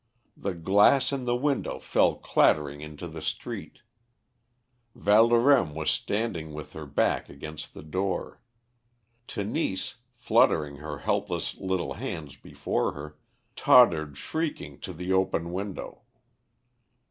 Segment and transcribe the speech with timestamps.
[0.35, 3.81] The glass in the window fell clattering into the street.
[4.97, 8.41] Valdorême was standing with her back against the door.
[9.27, 13.19] Tenise, fluttering her helpless little hands before her,
[13.55, 16.01] tottered shrieking to the broken window.